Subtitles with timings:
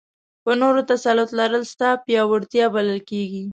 [0.43, 3.43] په نورو تسلط لرل ستا پیاوړتیا بلل کېږي.